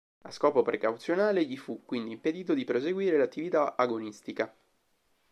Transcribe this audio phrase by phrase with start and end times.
[0.23, 4.51] A scopo precauzionale gli fu quindi impedito di proseguire l'attività agonistica.